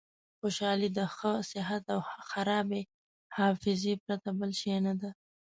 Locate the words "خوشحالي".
0.39-0.89